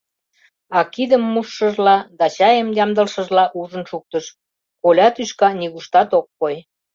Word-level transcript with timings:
А 0.77 0.79
кидым 0.93 1.23
мушшыжла 1.33 1.97
да 2.17 2.25
чайым 2.37 2.69
ямдылышыжла 2.83 3.43
ужын 3.59 3.83
шуктыш: 3.89 4.25
коля 4.83 5.07
тӱшка 5.15 5.49
нигуштат 5.59 6.09
ок 6.19 6.27
кой. 6.39 6.55